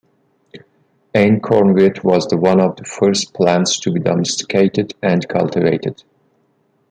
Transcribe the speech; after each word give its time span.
Einkorn 1.13 1.75
wheat 1.75 2.03
was 2.03 2.27
one 2.33 2.59
of 2.59 2.75
the 2.75 2.83
first 2.83 3.35
plants 3.35 3.79
to 3.79 3.91
be 3.91 3.99
domesticated 3.99 4.95
and 5.03 5.27
cultivated. 5.29 6.01